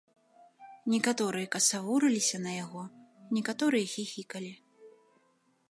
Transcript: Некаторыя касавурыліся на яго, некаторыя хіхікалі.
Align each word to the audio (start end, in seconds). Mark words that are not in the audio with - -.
Некаторыя 0.93 1.49
касавурыліся 1.55 2.37
на 2.47 2.51
яго, 2.63 2.83
некаторыя 3.39 3.85
хіхікалі. 3.95 4.53